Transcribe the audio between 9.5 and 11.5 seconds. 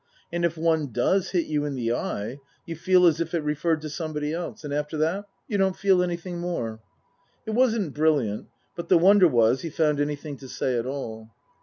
he found anything to say at all.